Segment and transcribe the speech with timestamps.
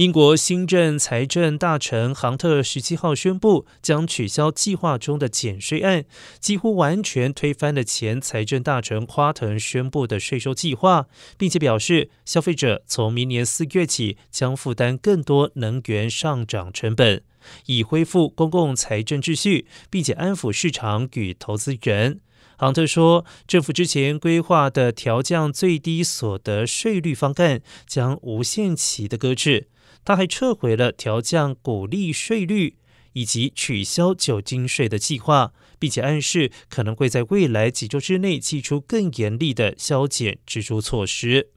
[0.00, 6.06] 英国新任财政大臣杭特十七号宣布，将取消计划中的减税案，
[6.38, 17.22] 几乎完全推翻了前财政大臣夸腾宣布的税收计划，并且表示，消费者从明年四月起将负担更多能源上涨成本，
[17.66, 22.20] 以恢复公共财政秩序，并且安抚市场与投资人。
[22.58, 29.68] 亨特说，政府之前规划的调降最低所得税率方案将无限期的搁置。
[30.04, 32.76] 他还撤回了调降鼓励税率
[33.12, 41.50] 以及取消酒精税的计划，并且暗示可能会在未来几周之内祭出更严厉的削减支出措施。